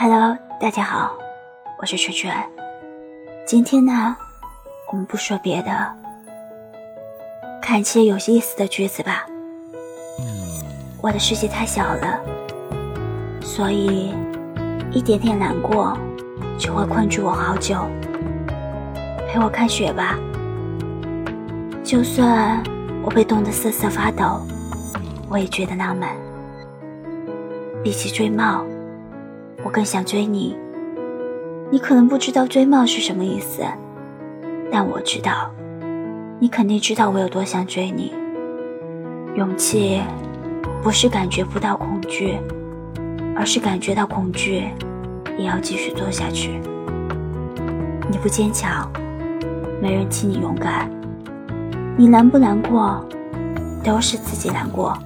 [0.00, 1.12] Hello，大家好，
[1.80, 2.32] 我是圈圈。
[3.44, 4.16] 今天呢，
[4.92, 5.92] 我们不说别的，
[7.60, 9.26] 看一些有意思的句子吧。
[11.02, 12.20] 我的世界太小了，
[13.40, 14.14] 所以
[14.92, 15.98] 一点点难过
[16.56, 17.74] 就会困住我好久。
[19.28, 20.16] 陪我看雪吧，
[21.82, 22.62] 就算
[23.02, 24.46] 我被冻得瑟瑟发抖，
[25.28, 26.10] 我也觉得浪漫。
[27.82, 28.64] 比起追梦，
[29.68, 30.56] 我更想追你。
[31.70, 33.62] 你可能不知道追梦是什么意思，
[34.72, 35.50] 但我知道，
[36.40, 38.14] 你肯定知道我有多想追你。
[39.36, 40.00] 勇气
[40.82, 42.38] 不是感觉不到恐惧，
[43.36, 44.68] 而是感觉到恐惧
[45.36, 46.62] 也要继续做下去。
[48.10, 48.90] 你不坚强，
[49.82, 50.90] 没人替你勇敢。
[51.94, 53.06] 你难不难过，
[53.84, 54.96] 都是自己难过。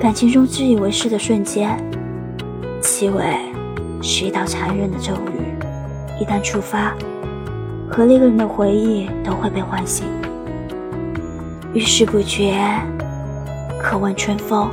[0.00, 1.78] 感情中自以为是的瞬间，
[2.80, 3.24] 气味
[4.02, 5.54] 是一道残忍的咒语，
[6.20, 6.94] 一旦触发，
[7.90, 10.06] 和那个人的回忆都会被唤醒。
[11.72, 12.58] 遇事不决，
[13.80, 14.70] 可问春风。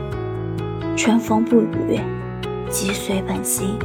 [0.95, 1.99] 春风不语，
[2.69, 3.77] 即随本心。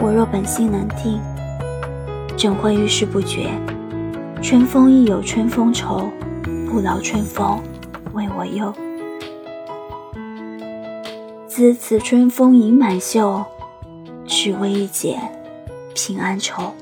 [0.00, 1.20] 我若本心能定，
[2.36, 3.48] 怎会遇事不决？
[4.40, 6.10] 春风亦有春风愁，
[6.70, 7.60] 不劳春风
[8.12, 8.72] 为我忧。
[11.54, 13.44] 思此春风盈满袖，
[14.26, 15.20] 只为一解
[15.94, 16.72] 平安愁。